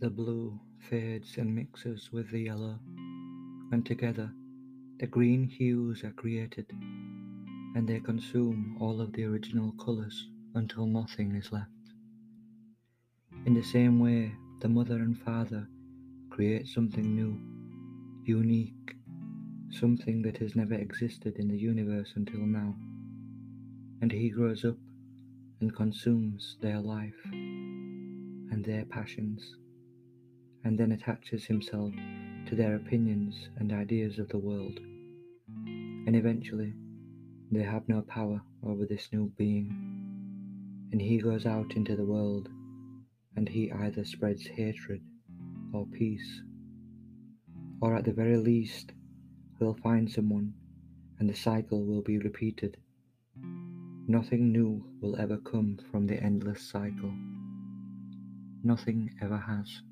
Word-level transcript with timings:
The 0.00 0.10
blue 0.10 0.60
fades 0.78 1.38
and 1.38 1.52
mixes 1.52 2.12
with 2.12 2.30
the 2.30 2.38
yellow, 2.38 2.78
and 3.72 3.84
together 3.84 4.30
the 5.00 5.08
green 5.08 5.42
hues 5.42 6.04
are 6.04 6.12
created, 6.12 6.66
and 7.74 7.88
they 7.88 7.98
consume 7.98 8.76
all 8.80 9.00
of 9.00 9.12
the 9.12 9.24
original 9.24 9.72
colours 9.72 10.28
until 10.54 10.86
nothing 10.86 11.34
is 11.34 11.50
left. 11.50 11.72
In 13.44 13.54
the 13.54 13.62
same 13.62 13.98
way, 13.98 14.36
the 14.60 14.68
mother 14.68 14.98
and 14.98 15.18
father 15.18 15.66
create 16.30 16.68
something 16.68 17.16
new, 17.16 17.36
unique, 18.22 18.94
something 19.72 20.22
that 20.22 20.36
has 20.38 20.54
never 20.54 20.74
existed 20.74 21.38
in 21.38 21.48
the 21.48 21.58
universe 21.58 22.12
until 22.14 22.46
now, 22.46 22.76
and 24.00 24.12
he 24.12 24.30
grows 24.30 24.64
up 24.64 24.76
and 25.60 25.74
consumes 25.74 26.56
their 26.60 26.78
life 26.78 27.18
and 27.32 28.64
their 28.64 28.84
passions, 28.84 29.56
and 30.64 30.78
then 30.78 30.92
attaches 30.92 31.44
himself 31.44 31.92
to 32.46 32.54
their 32.54 32.76
opinions 32.76 33.48
and 33.58 33.72
ideas 33.72 34.18
of 34.18 34.28
the 34.28 34.38
world, 34.38 34.78
and 35.56 36.16
eventually 36.16 36.74
they 37.50 37.62
have 37.62 37.88
no 37.88 38.02
power 38.02 38.40
over 38.64 38.84
this 38.84 39.08
new 39.12 39.32
being, 39.36 39.68
and 40.92 41.00
he 41.00 41.18
goes 41.18 41.46
out 41.46 41.74
into 41.74 41.96
the 41.96 42.04
world 42.04 42.48
and 43.36 43.48
he 43.48 43.70
either 43.70 44.04
spreads 44.04 44.46
hatred 44.46 45.00
or 45.72 45.86
peace, 45.86 46.42
or 47.80 47.94
at 47.94 48.04
the 48.04 48.12
very 48.12 48.36
least, 48.36 48.92
will 49.60 49.74
find 49.82 50.10
someone 50.10 50.52
and 51.18 51.28
the 51.28 51.34
cycle 51.34 51.84
will 51.84 52.02
be 52.02 52.18
repeated. 52.18 52.76
Nothing 54.06 54.52
new 54.52 54.84
will 55.00 55.16
ever 55.20 55.36
come 55.36 55.78
from 55.90 56.06
the 56.06 56.22
endless 56.22 56.62
cycle. 56.62 57.12
Nothing 58.64 59.10
ever 59.20 59.36
has. 59.36 59.82